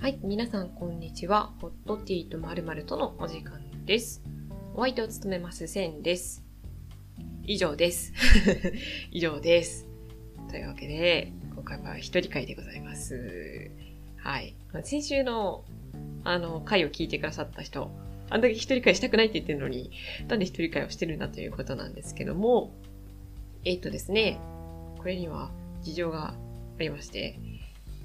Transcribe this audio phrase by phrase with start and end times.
[0.00, 1.52] はい、皆さんこんにちは。
[1.60, 4.22] ホットティーとまるまるとのお時間です。
[4.74, 6.42] お相手を務めますセンです。
[7.44, 8.14] 以上です。
[9.12, 9.86] 以上です。
[10.48, 13.70] というわけで、今回は一人会でございます。
[14.16, 14.54] はい。
[14.84, 15.66] 先週の、
[16.24, 17.90] あの、回を聞いてくださった人、
[18.30, 19.90] あんだけ一人会したくないって言ってるのに、
[20.28, 22.72] なんで一人会をしてるんだということなんですけども、
[23.66, 24.38] えっ、とですね、
[24.96, 26.34] これには事情があ
[26.78, 27.38] りまして、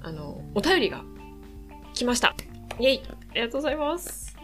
[0.02, 1.06] あの、お便りが
[1.96, 2.36] 来ました。
[2.78, 4.36] イェイありがとうございます。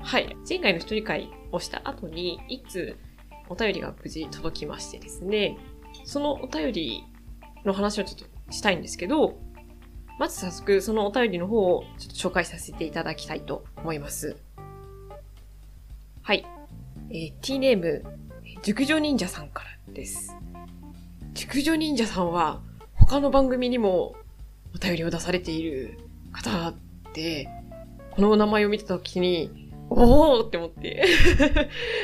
[0.00, 0.36] はい。
[0.48, 2.96] 前回の一人会をした後に、いつ
[3.48, 5.56] お便りが無事届きましてですね、
[6.04, 7.04] そのお便り
[7.64, 9.38] の話をちょっとしたいんですけど、
[10.18, 14.36] まず早速そのお便りの方をちょっと紹介させていただきたいと思います。
[16.22, 16.44] はい。
[17.10, 18.02] えー、T ネーム、
[18.64, 20.34] 熟女忍者さんからです。
[21.34, 22.62] 熟女忍者さんは
[22.94, 24.16] 他の番組にも
[24.74, 26.00] お便りを出されている
[26.32, 26.74] 方
[27.16, 27.48] で、
[28.10, 31.02] このお名前を見たときに、おーって思って、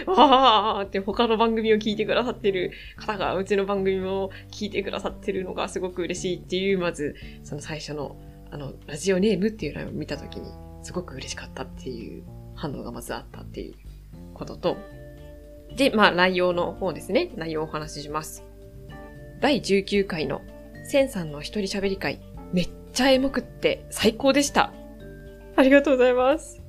[0.06, 8.16] わーって他の番組を聞いてくださってる方がうちの番組も聞いてくださってるのがすごく嬉しいっていう、まず、その最初の、
[8.50, 10.50] あの、ラジオネームっていうのを見たときに、
[10.82, 12.24] すごく嬉しかったっていう
[12.54, 13.74] 反応がまずあったっていう
[14.32, 14.78] ことと、
[15.76, 17.32] で、まあ、内容の方ですね。
[17.36, 18.44] 内容をお話しします。
[19.40, 20.40] 第19回の、
[20.84, 22.20] センさんの一人喋り会、
[22.52, 24.72] めっちゃエモくって最高でした。
[25.56, 26.62] ありがとうございます。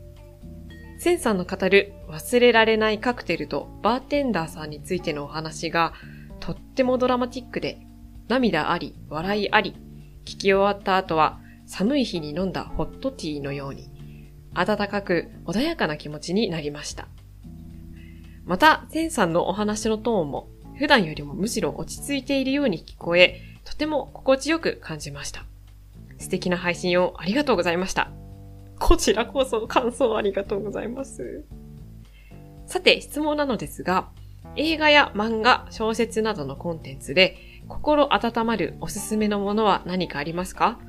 [0.99, 5.93] センさんの語る忘れられないカクテルとバーテンダーさんについてのお話が
[6.39, 7.79] とってもドラマティックで
[8.27, 9.75] 涙あり、笑いあり、
[10.23, 13.89] 聞き終わった後は寒い日に飲んだホットティーのように
[14.53, 17.07] 温かく穏やかな気持ちになりました。
[18.45, 25.45] また、センさんのお話のトーンも普段よりもむしろ落ち着いているように聞こえ、とても心地よく感じました。
[26.17, 28.11] 素敵な配信をありがとうございました。
[28.85, 31.45] こちらこそ感想ありがとうございます。
[32.65, 34.09] さて、質問なのですが、
[34.57, 37.37] 映画や漫画、小説などのコンテンツで
[37.69, 40.79] 心温まるおすすめのものは何かありますか？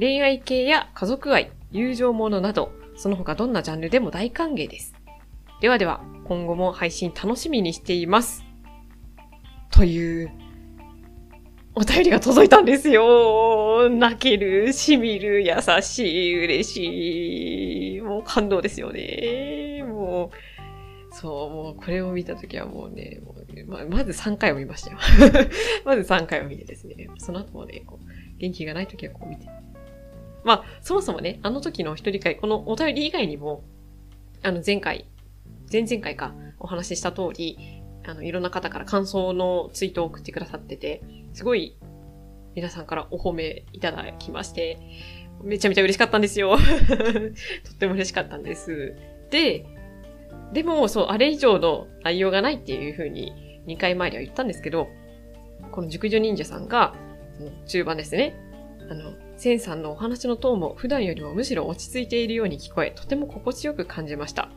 [0.00, 4.96] 恋愛系や家族愛、友情ものなど、その他どんなジャンルでも大歓迎です。
[5.60, 8.44] ではでは、今後も配信楽しみにしています。
[9.70, 10.32] という、
[11.80, 13.88] お便りが届いたんですよ。
[13.88, 18.00] 泣ける、しみる、優しい、嬉しい。
[18.00, 19.84] もう感動ですよね。
[19.86, 20.32] も
[21.12, 24.98] う、そう、もうこれを見たときはもうね、もうままず3回を見ましたよ。
[25.86, 29.46] まず3回を見てですね、その後もね、こう元気がないときはこう見て。
[30.42, 33.62] まあ、そもそもね、あの時の一人会、このお便り以外にも、
[34.42, 35.04] あの前回、
[35.72, 41.76] 前々回かお話しした通り、あの、いろんな方から感想のツイートを送ってくださってて、すごい
[42.54, 44.78] 皆さんからお褒めいただきまして、
[45.42, 46.56] めちゃめちゃ嬉しかったんですよ。
[46.58, 46.62] と
[47.72, 48.94] っても嬉しかったんです。
[49.30, 49.64] で、
[50.52, 53.32] でも、そう、あれ以上の内容がないっていうふうに
[53.66, 54.88] 2回前では言ったんですけど、
[55.70, 56.94] この熟女忍者さんが、
[57.66, 58.34] 中盤ですね、
[58.90, 64.50] あの、センさんのお話のトーンも普段よりもむしろ落ち着いているように聞こえ、とても心地よく感じました。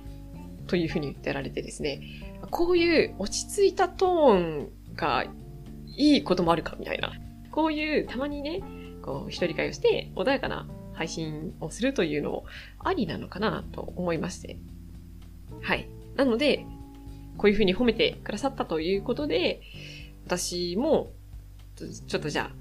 [0.67, 2.01] というふうに言ってられてですね、
[2.51, 4.33] こういう落ち着いたトー
[4.65, 5.25] ンが
[5.97, 7.11] いいこともあるかみたいな。
[7.51, 8.61] こういうたまにね、
[9.01, 12.45] こう一人会をして穏やかな配信をするというのも
[12.79, 14.57] ありなのかなと思いまして。
[15.61, 15.87] はい。
[16.15, 16.65] なので、
[17.37, 19.61] こういうふうに褒めてくださったということで、
[20.25, 21.11] 私も、
[22.07, 22.51] ちょっとじゃ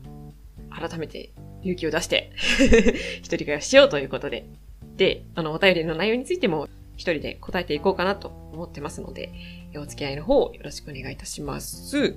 [0.71, 2.33] あ、改めて勇気を出して
[3.23, 4.47] 一人会をしようということで。
[4.97, 9.33] で、あの、お便りの内容についても一人で答えていこうかなと思ってますので、
[9.79, 12.17] お付き合いの方よろしくお願いいたします。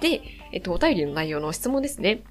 [0.00, 2.24] で、えっと、お便りの内容の質問ですね。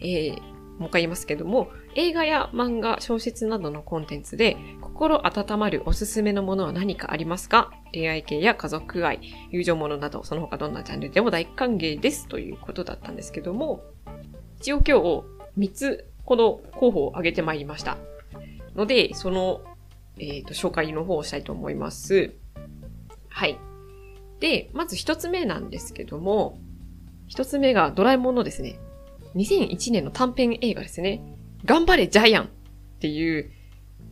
[0.00, 0.40] えー、
[0.78, 7.72] もう一回言いますけども、映画や漫画、小説などのコンテンツで心温まるおすすめのものは何かありますか？
[7.92, 9.20] 恋愛系や家族愛、
[9.50, 13.82] 友情ものなど、その他どんなジャンネルでも大歓迎ですということだったんですけども、
[14.60, 15.24] 一応今日
[15.58, 17.96] 3つほど候補を挙げてまいりました。
[18.74, 19.62] ので、その、
[20.18, 22.34] えっ、と、紹介の方をしたいと思います。
[23.38, 23.56] はい。
[24.40, 26.58] で、まず一つ目なんですけども、
[27.28, 28.80] 一つ目がドラえもんのですね、
[29.36, 31.22] 2001年の短編映画ですね。
[31.64, 32.48] 頑張れジャイアンっ
[32.98, 33.48] ていう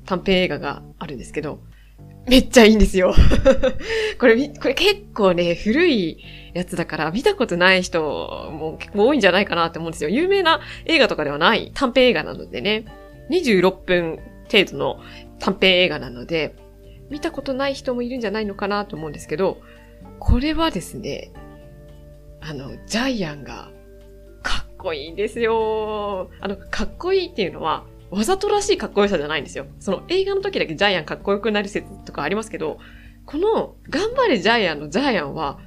[0.05, 1.58] 短編映画があるんですけど、
[2.28, 3.17] めっちゃいいんですよ。
[4.20, 6.19] これ、これ結構ね、古い
[6.55, 8.00] やつだから見たことない人
[8.52, 10.11] も結構多いんじゃないかなって思うんですよ。
[10.11, 12.84] 有名な映画とかではない短編映画なのでね、
[13.31, 14.20] 26分
[14.52, 15.00] 程度の
[15.40, 16.55] 短編映画なので、
[17.11, 19.61] 見たことない人もいるんじゃないのかなと思うんですけど、
[20.19, 21.32] これはですね、
[22.41, 23.70] あの、ジャイアンが
[24.43, 26.31] かっこいいんですよ。
[26.41, 29.67] あの、かっこいいっていうのは、わざとらしいかっこよさじゃないんですよ。
[29.81, 32.79] その映画の時だけジャイアンかっこよくなる説とかありますけど、
[33.25, 35.58] この頑張れジャイアンのジャイアンは、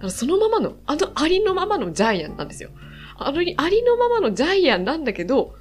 [0.00, 2.70] あのそのままの、あのありのままのジャイアンなんですよ。
[3.16, 5.54] あのありのままのジャイアンなんだけど、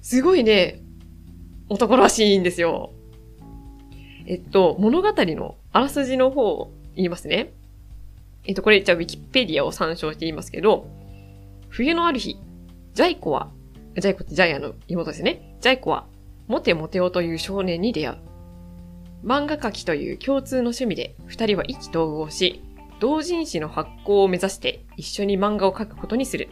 [0.00, 0.82] すごいね、
[1.68, 2.92] 男らしいんですよ。
[4.26, 7.52] えっと、物語のあらすじの方を言いますね。
[8.44, 10.86] えっと、これ、じゃあ、ウィキペディアを参照して言いますけど、
[11.68, 12.36] 冬のある日、
[12.94, 13.50] ジャイコは、
[13.96, 15.56] ジャイコってジャイアンの妹ですね。
[15.60, 16.06] ジャイコは、
[16.48, 18.18] モテモテオという少年に出会う。
[19.24, 22.62] 漫画描きという共通の趣味で、二人は意気投合し、
[23.00, 26.48] 同人誌の発行を目指して一緒に漫画を描くことにする。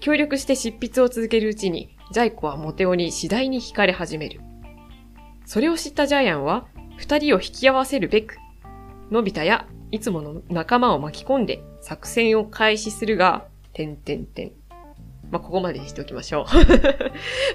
[0.00, 4.40] 協力して執筆を続けるうちに、ジャイコはモテオに次第に惹かれ始める。
[5.44, 6.66] それを知ったジャイアンは、
[6.96, 8.36] 二人を引き合わせるべく、
[9.10, 14.52] のび太やいつもの仲間を巻き込んで作戦を開始するが、てんてんてん。
[15.30, 16.46] まあ、ここまでにしておきましょ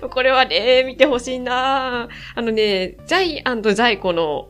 [0.01, 0.09] う。
[0.09, 4.49] これはね、見てほしいなあのね、ジャイアンとジャイコの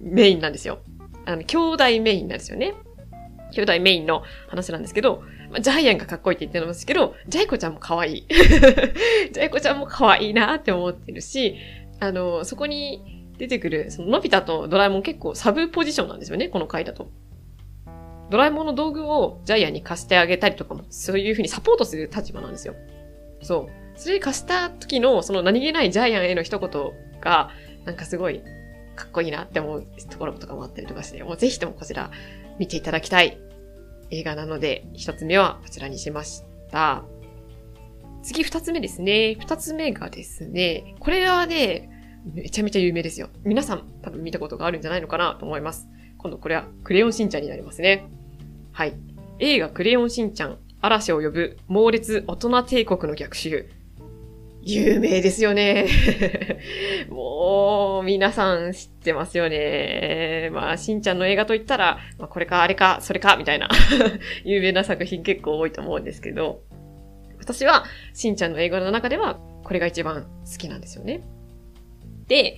[0.00, 0.80] メインなんですよ。
[1.24, 2.74] あの、兄弟メインなんですよね。
[3.52, 8.26] 兄弟メインの話なんですけど、まあ、ジャイアンがかっこいいって言ってるんですけど、ジャイコちゃんも可愛い。
[8.28, 11.56] ジャイコちゃんも可愛いなって思ってるし、
[12.02, 17.12] あの、そこに出てくる、そののび太とドラえもん結構サブポジションなんですよね、この回だと。
[18.28, 22.74] ドラえもんの道具をジャイアンに貸してあげたりとかも、そういう風にサポートする立場なんですよ。
[23.40, 23.98] そう。
[23.98, 26.70] それ貸した時の、その何気ないジャイアンへの一言
[27.20, 27.50] が、
[27.84, 28.42] なんかすごい、
[28.96, 32.10] かっこいいなって思うところとかもあったりとかして、もうぜひともこちら
[32.58, 33.38] 見ていただきたい
[34.10, 37.04] 映画なので、一つ目はこちらにしました。
[38.24, 39.36] 次二つ目ですね。
[39.38, 41.91] 二つ目がですね、これはね、
[42.24, 43.28] めちゃめちゃ有名ですよ。
[43.44, 45.88] 皆さん多分見たことがあるんじゃないのかなと思います。
[46.18, 48.08] 今度これはクレヨンしんちゃんになりますね。
[48.72, 48.94] はい。
[49.38, 53.68] 映画クレヨンしんちゃん、嵐を呼ぶ猛烈大人帝国の逆襲。
[54.64, 55.88] 有名ですよね。
[57.10, 60.50] もう、皆さん知ってますよね。
[60.52, 63.68] まあ、しんちゃんの映画といったら、まあ、これか、あれか、それか、みたいな
[64.44, 66.62] 有名な作品結構多いと思うんですけど、
[67.40, 67.84] 私は、
[68.14, 71.22] しんちゃんの映画の中では、これが一番好きなんですよね。
[72.28, 72.56] で、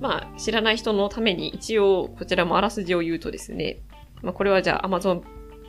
[0.00, 3.78] まあ、知らない人のために一応、こちらもあらすじを言うとですね、
[4.22, 5.22] まあ、これはじゃあ Amazon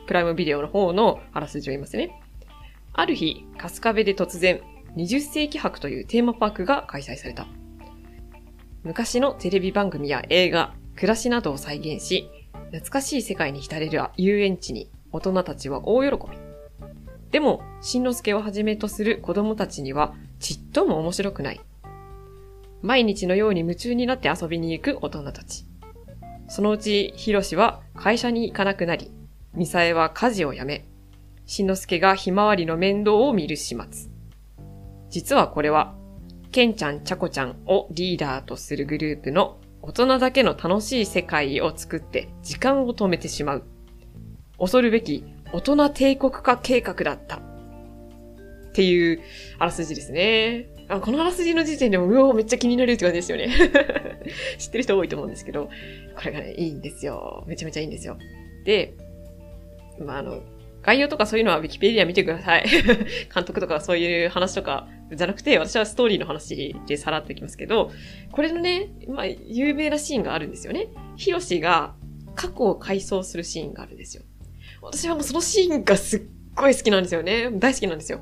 [0.06, 2.20] プライムビデオの方のあらすじを言いますね。
[2.92, 4.60] ある日、春日部で突然、
[4.96, 7.46] 20世紀博というテーマパークが開催された。
[8.82, 12.30] 昔のテレビ番組や映画、暮らしなどを再現し、
[12.70, 16.38] 懐かしい世界に浸れる遊園地に大人たちは大喜び。
[17.30, 21.60] でも、しんのすけをはじめとする子供たちにはちっとも面白くない。
[22.82, 25.64] 毎日のように夢中になって遊びに行く大人たち。
[26.48, 29.10] そのうち、ひろしは会社に行かなくなり、
[29.54, 30.86] みさえは家事を辞め、
[31.46, 34.10] しんのすけがひまわりの面倒を見る始末。
[35.10, 35.94] 実はこれは、
[36.52, 43.64] けんちゃん、ちゃこちゃんをリーダーとするグループの大人だけの楽しい世界を作って時間を止めてしまう。
[44.58, 47.36] 恐るべき大人帝国化計画だった。
[47.36, 47.40] っ
[48.72, 49.20] ていう
[49.58, 50.77] あらすじですね。
[50.88, 53.48] あこのあらすじの時点でも、うおめっちゃ気になるって感じですよね。
[54.58, 55.68] 知ってる人多いと思うんですけど、
[56.16, 57.44] これがね、いいんですよ。
[57.46, 58.16] めちゃめちゃいいんですよ。
[58.64, 58.94] で、
[60.00, 60.42] まあ、あの、
[60.82, 62.66] 概要とかそういうのは Wikipedia 見てください。
[63.34, 67.90] 監督とかそういう話とかじゃなくて、私はストーリーの話でさらっていきますけど、
[68.32, 70.88] これのね、まあ、有名なシーンがあるんですよね。
[71.16, 71.94] ヒロシが
[72.34, 74.22] 過去を回想するシーンがあるんですよ。
[74.80, 76.22] 私はもうそのシーンがすっ
[76.54, 77.50] ごい好きなんですよね。
[77.52, 78.20] 大好きなんですよ。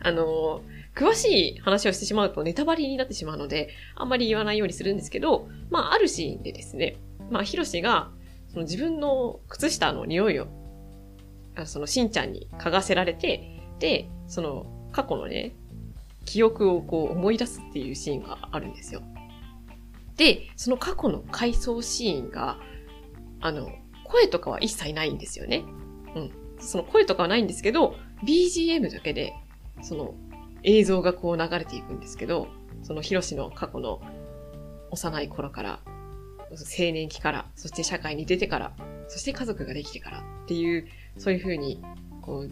[0.00, 0.62] あの、
[0.96, 6.96] 詳しい話をしてしまうとネタバレになってしまうので、あんまり言わないようにするんですけど、まあ、あるシーンでですね、
[7.30, 8.10] まあ、ヒロシが、
[8.48, 10.48] その自分の靴下の匂いを、
[11.66, 15.54] そのしんちゃんに嗅がせられて、で、その過去のね、
[16.24, 19.02] 記憶をこう思い出すっていうシーンがあるんですよ。
[20.16, 22.58] で、その過去の回想シーンが、
[23.42, 23.68] あの、
[24.04, 25.62] 声とかは一切ないんですよね。
[26.14, 26.30] うん。
[26.58, 29.34] その声とかはないんですけど、BGM だけで、
[29.82, 30.14] その
[30.62, 32.48] 映像がこう流れていくんですけど、
[32.82, 34.00] そのヒロシの過去の
[34.90, 35.80] 幼い頃から、
[36.50, 38.72] 青年期から、そして社会に出てから、
[39.08, 40.86] そして家族ができてからっていう、
[41.18, 41.82] そういう風に、
[42.22, 42.50] こう、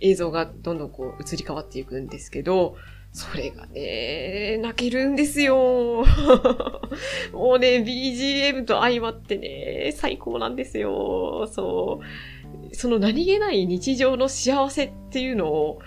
[0.00, 2.76] 映像がどんどんこう移り変わっていくんですけど、
[3.12, 6.04] それがね、泣けるんですよ。
[7.32, 11.46] もうね、BGM と相まってね、最高なんですよ。
[11.52, 12.41] そう。
[12.72, 15.80] その何気ない日常の幸せっていうのを、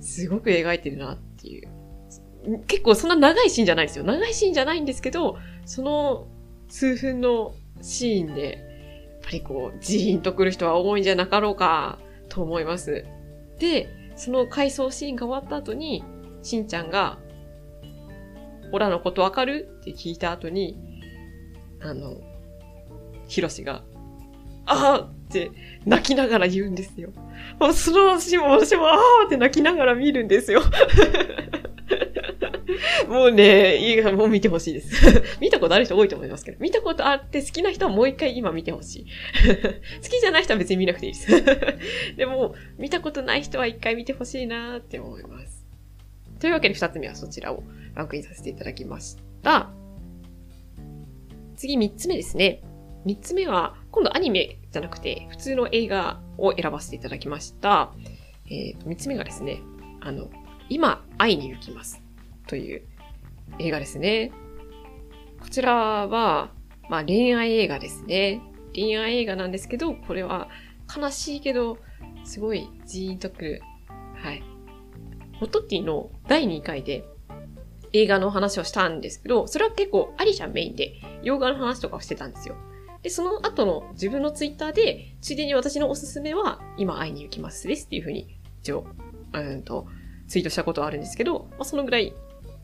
[0.00, 1.68] すごく描いてるなっていう。
[2.66, 4.04] 結構そんな長いシーンじゃないですよ。
[4.04, 6.28] 長いシーンじゃないんですけど、その
[6.68, 13.04] 数分のシーンで、やっぱりこう、ジーンと来る人は多いんじゃなかろうか、と思います。
[13.58, 16.04] で、その回想シーンが終わった後に、
[16.42, 17.18] しんちゃんが、
[18.72, 19.68] オラのことわかる？
[19.80, 20.78] って聞いた後に、
[21.80, 22.20] あの、
[23.26, 23.82] ヒロシが、
[24.66, 25.50] ああって
[25.84, 27.10] 泣きながら言うんですよ。
[27.58, 30.62] もうその私も私もああって泣きながら見るんですよ。
[33.08, 35.22] もうね、いいもう見てほしいです。
[35.40, 39.06] 見たことある人多いと思いますけど、見たことあって好きな人はもう一回今見てほしい。
[40.02, 41.44] 好きじゃない人は別に見なくていいです。
[42.16, 45.64] でも、見たことない人は一回見てほしいなーって思います。
[46.40, 47.62] というわけで二つ目はそちらを
[47.94, 49.70] ランクインさせていただきました。
[51.56, 52.62] 次三つ目ですね。
[53.04, 57.94] 三つ目は、今度アニメじゃなくて、普通の映画を選ばせていただきました。
[58.50, 59.62] えー、三つ目がですね、
[60.02, 60.28] あの、
[60.68, 62.02] 今、会いに行きます。
[62.46, 62.82] という
[63.58, 64.32] 映画ですね。
[65.40, 65.74] こちら
[66.06, 66.50] は、
[66.90, 68.42] まあ恋愛映画ですね。
[68.74, 70.48] 恋愛映画なんですけど、これは
[70.94, 71.78] 悲しいけど、
[72.24, 73.62] すごいジーンとくる。
[74.16, 74.42] はい。
[75.40, 77.04] ホットティの第2回で
[77.94, 82.56] 映画の話をしたんですけど、それは結構アリちゃんメインで洋画の話とかをしてたんですよ。
[83.06, 88.84] で、その後の自分のツイッターで、ついでに私のおすすめは、今会いに行きますですっていうふうに、一応、
[89.32, 89.86] うんと、
[90.26, 92.12] ツイートしたことはあるんですけど、まあ、そのぐらい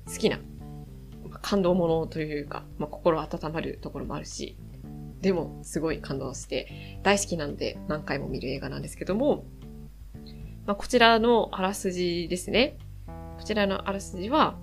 [0.05, 0.41] 好きな、
[1.43, 4.57] 感動ものというか、まあ、心温まるところもあるし、
[5.21, 9.45] でも、すごい感動して、大好きなんで何回も見る映画なんですけども、
[10.67, 12.79] まあ、こちらのあらすじですね。
[13.07, 14.59] こちらのあらすじは、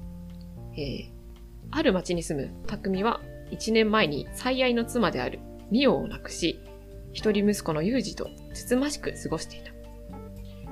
[0.73, 1.09] えー、
[1.71, 3.21] ある町に住む匠は
[3.51, 5.39] 1年前に最愛の妻である
[5.71, 6.59] ミオを亡くし、
[7.13, 9.71] 一人息子のユージとつつましく過ごしていた。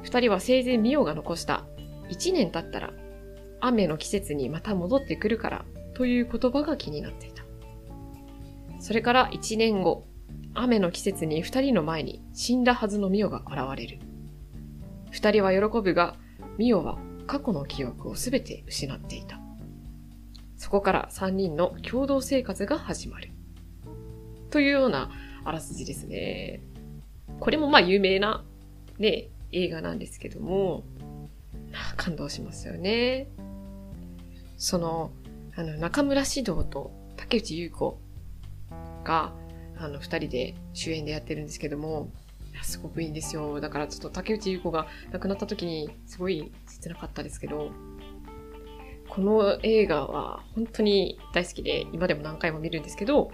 [0.04, 1.66] 二人は生前ミオが残した
[2.10, 2.94] 1年経ったら
[3.60, 7.44] 雨の季節にまた戻ってくるからという言葉が気になっていた。
[8.80, 10.06] それから1年後、
[10.54, 14.00] 雨の季節に二人の前に死んだはずのミオが現れる。
[15.12, 16.16] 二人は喜ぶが、
[16.58, 19.40] ミオは過去の記憶をすべて失っていた。
[20.56, 23.32] そこから三人の共同生活が始まる。
[24.50, 25.12] というような
[25.44, 26.62] あらすじですね。
[27.40, 28.44] これもまあ有名な
[29.00, 30.84] ね、映画なんですけども、
[31.96, 33.28] 感動しますよね。
[34.58, 35.12] その、
[35.56, 38.00] あの、中村獅童と竹内優子
[39.04, 39.34] が、
[39.78, 42.10] あの、二人で主演でやってるんですけども、
[42.64, 43.62] すごくいいんですよ。
[43.62, 47.72] だからちょっと竹内優子が亡くなった時にすごい切なかったですけど、
[49.10, 53.32] この映画は本当に大好きで、今でも何回も見るんですけど、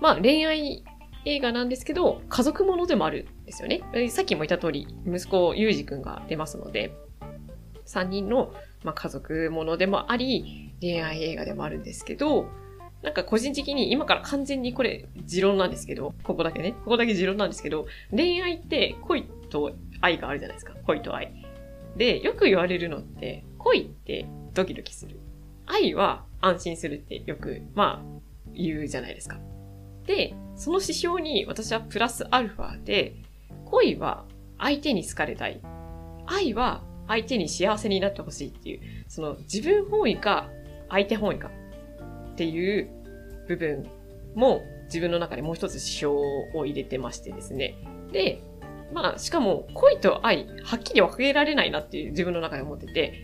[0.00, 0.84] まあ恋愛
[1.24, 3.82] 映画なんですけど、家族ものでもあるんですよね。
[4.10, 6.94] さっきも言った通り、息子、ゆうじくんが出ますので、
[7.86, 12.46] 3人の、まあ、家族ものでもあり、恋愛映画でもあるんですけど、
[13.02, 20.74] なんか個人的に今から完全にこれ持論なんですけど、ここだけね、ここだけ持論なんですけど、恋愛って恋と愛があるじゃないですか。
[20.86, 21.32] 恋と愛。
[21.96, 25.20] で、よく言われるのって、恋ってドキドキする。
[25.66, 28.20] 愛は安心するってよく、まあ、
[28.54, 29.38] 言うじゃないですか。
[30.06, 33.16] で、その指標に私はプラスアルファで、
[33.66, 34.24] 恋は
[34.58, 35.60] 相手に好かれたい。
[36.26, 40.48] 愛は相手に幸せになってほしいっていう、その自分本位か
[40.88, 41.50] 相手本位か
[42.32, 42.88] っていう
[43.48, 43.86] 部分
[44.34, 46.14] も自分の中でもう一つ指標
[46.54, 47.74] を入れてましてですね。
[48.12, 48.42] で、
[48.92, 53.14] まあ、しかも恋と愛、はっきり分けられないなっていう自分の中で思ってて、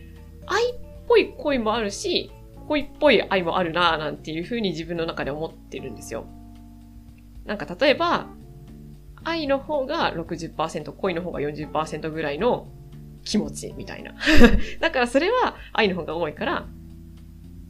[0.46, 0.74] 愛っ
[1.06, 2.30] ぽい恋もあるし、
[2.66, 6.24] 恋っぽい愛もあるなぁなんていうふうに自分の中で思ってるんですよ。
[7.44, 8.26] なんか例えば、
[9.24, 12.68] 愛の方が60%、恋の方が40%ぐらいの
[13.24, 14.14] 気持ちみたいな。
[14.80, 16.66] だからそれは愛の方が多いから、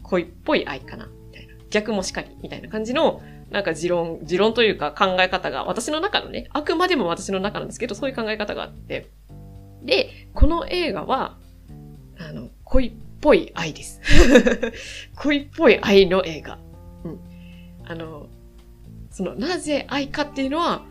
[0.03, 1.55] 恋っぽい愛かな、みたいな。
[1.71, 9.09] 逆もしかり、みたいな感じの、なんか持論、持論というか考え方が、私の中のね、あくまでも私の中なんですけど、そういう考え方があって。
[9.83, 11.39] で、この映画は、
[12.19, 14.01] あの、恋っぽい愛です。
[15.17, 16.59] 恋っぽい愛の映画。
[17.05, 17.21] うん。
[17.87, 18.29] あの、
[19.11, 20.85] その、なぜ愛かっていうのは、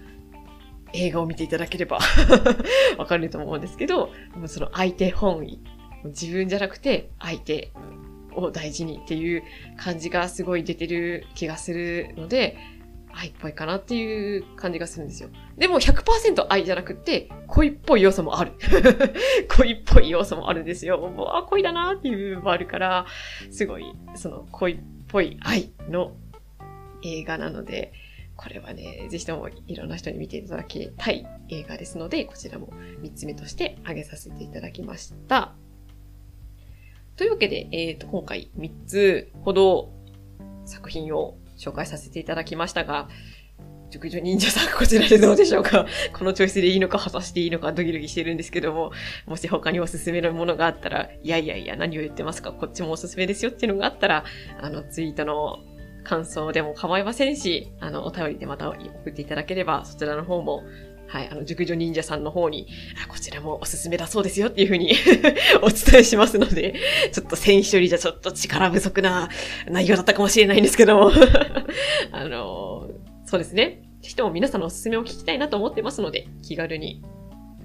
[0.94, 2.00] 映画を見ていただければ
[2.98, 4.12] わかると思うんですけど、
[4.48, 5.60] その相手本位。
[6.06, 7.74] 自分じゃなくて相手
[8.34, 9.44] を大事にっていう
[9.76, 12.58] 感じがすごい出てる気がするので、
[13.12, 15.30] 愛っぽいかなっていう感じがするんですよ。
[15.58, 18.54] でも100%愛じゃなくて、恋っぽい要素もある。
[19.58, 21.00] 恋っぽい要素もあるんですよ。
[21.00, 23.06] もう、あ、恋だなっていう部分もあるから、
[23.50, 23.86] すごい、
[24.16, 26.16] その恋っぽい愛の
[27.04, 27.92] 映画なので、
[28.42, 32.68] これはね、ぜひともいろんな人に見ていただきたい映画ですので、こちらも
[33.02, 35.56] 3つ目として挙げさせていただきました。
[37.18, 39.92] というわけで、えっ、ー、と、今回3つほど
[40.64, 43.10] 作品を紹介させていただきましたが、
[43.90, 45.86] 熟女忍者さん、こちらでどうでしょうか？
[46.18, 48.94] このチョイスでいいのか、果たしていいのか、ドキドキしてるんですけども、
[49.26, 52.54] もし他におすすめのものがあったら、いやいやいや、何を言ってますか？
[52.54, 54.24] こっちもおすすめですよっていうのがあったら、
[54.62, 55.60] あの、ツイートの
[56.04, 60.64] 感想でも構いませんし、あの、お便りでまた送っていただければ、そちらの方も、
[61.08, 62.68] はい、あの、熟女忍者さんの方に、
[63.04, 64.94] あこちらもおすすめだそうですよっていうふうに
[65.62, 66.76] お伝えしますので、
[67.12, 69.30] ちょっと選手よりじゃちょっと力不足な
[69.68, 71.12] 内容だったかもしれないんですけども
[72.12, 72.90] あの、
[73.26, 73.82] そうですね。
[74.02, 77.04] ぜひとも皆さんのおすすめを聞きたいなと思ってますので、気軽に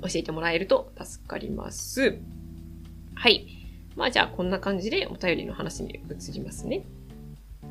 [0.03, 2.19] 教えてもらえると助かります。
[3.14, 3.47] はい。
[3.95, 6.85] まあじゃあこんな感じでお便りの話に移りますね。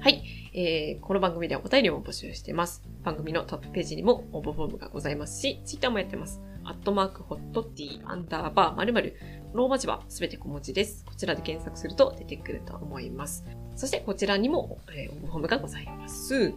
[0.04, 0.22] はい。
[0.54, 2.84] えー、この番組ではお便りを募集してます。
[3.06, 6.42] 番組のトップページにも応募フォームがございますし、ツイッターもやってます。
[6.66, 9.16] アットマークホットティーアンダーバー〇〇
[9.54, 11.06] ローマ字はすべて小文字です。
[11.06, 13.46] こちらで検索すると出てくると思います。
[13.78, 16.54] そしてこちらにも、えー、応募フォームがございます。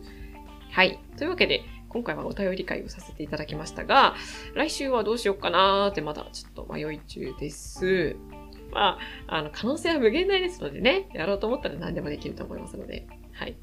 [0.72, 0.98] はい。
[1.16, 4.16] というわけで、今回はお便り会をさせていただきましたが、
[4.54, 8.16] 来週はどうしようかなーってまだちょっと迷い中です。
[8.72, 8.98] ま
[9.28, 13.06] あ、あの、可能性は無限大ですのでね、やろうと思ったら何でもできると思いますので、
[13.38, 13.56] はい。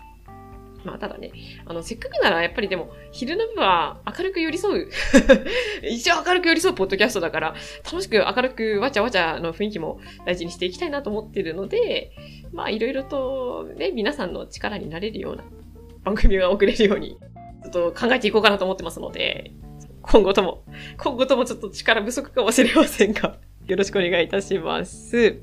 [0.83, 1.31] まあ、ただね、
[1.65, 4.89] あの、せっかくならやっぱりでも、昼の部は明るく寄り添う。
[5.83, 12.11] 一応明るく寄り添うポッドキャストだから、楽しく明るくわちゃわちゃの雰囲気も大事にしていきたいなと思ってるので、
[12.51, 15.43] まあ、いろいろとね、皆さんの力になれるような
[16.03, 17.17] 番組が送れるように、
[17.63, 19.51] ちょっと考えていこうかなと思ってますので、
[20.01, 20.65] 今後とも、
[20.97, 23.37] 今後ともちょっと力不足かもしれませんが、
[23.67, 25.41] よろしくお願いいたします。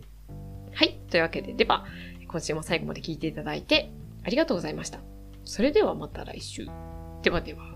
[0.75, 1.01] はい。
[1.11, 1.87] というわけで、では、
[2.29, 3.91] 今週も最後まで聞いていただいて、
[4.25, 5.01] ありがとうございました。
[5.45, 6.67] それではまた来週。
[7.23, 7.70] ではでは。